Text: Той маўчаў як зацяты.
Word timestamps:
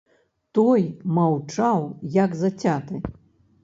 Той 0.59 0.81
маўчаў 1.19 1.79
як 2.23 2.31
зацяты. 2.45 2.95